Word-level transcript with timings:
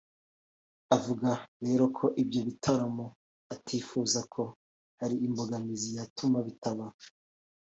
Akavuga 0.85 1.29
rero 1.65 1.83
ko 1.97 2.05
ibyo 2.21 2.41
bitaramo 2.47 3.05
atifuza 3.53 4.19
ko 4.33 4.43
hari 4.99 5.15
imbogamizi 5.27 5.89
yatuma 5.97 6.37
bitaba 6.47 6.85